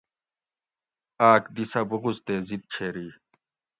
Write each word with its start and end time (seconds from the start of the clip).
آۤک 1.29 1.43
دی 1.55 1.63
سہ 1.71 1.81
بغض 1.89 2.17
تے 2.25 2.35
ضِد 2.47 2.61
چھیری 2.71 3.07